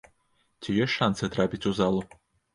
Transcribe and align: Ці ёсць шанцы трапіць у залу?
Ці 0.61 0.75
ёсць 0.85 0.95
шанцы 1.01 1.31
трапіць 1.37 1.63
у 1.73 1.77
залу? 1.83 2.03